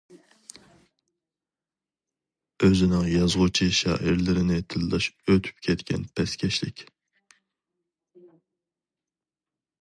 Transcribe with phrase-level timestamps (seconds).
[2.67, 6.83] ئۆزىنىڭ يازغۇچى شائىرلىرىنى تىللاش ئۆتۈپ كەتكەن پەسكەشلىك.